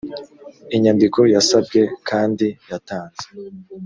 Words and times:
inyandiko 0.75 1.19
yasabwe 1.33 1.81
kandi 2.09 2.47
yatanze 2.69 3.25